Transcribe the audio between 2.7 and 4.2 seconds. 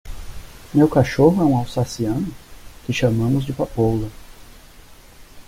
que chamamos de "papoula".